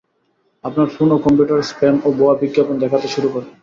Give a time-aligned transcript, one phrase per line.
[0.63, 3.47] আপনার ফোন ও কম্পিউটারে স্প্যাম ও ভুয়া বিজ্ঞাপন দেখাতে শুরু করে।